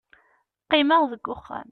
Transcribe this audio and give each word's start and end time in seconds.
qqimeɣ 0.65 1.01
deg 1.11 1.23
uxxam 1.33 1.69